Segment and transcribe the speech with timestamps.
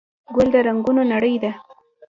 [0.35, 1.51] ګل د رنګونو نړۍ ده.